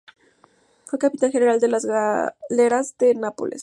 [0.87, 3.59] Fue capitán general de las Galeras de Nápoles.